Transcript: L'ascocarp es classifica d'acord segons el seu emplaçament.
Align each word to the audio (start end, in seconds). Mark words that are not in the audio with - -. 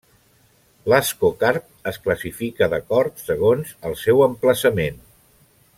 L'ascocarp 0.93 1.67
es 1.91 1.99
classifica 2.07 2.69
d'acord 2.73 3.21
segons 3.27 3.77
el 3.91 3.97
seu 4.07 4.25
emplaçament. 4.31 4.99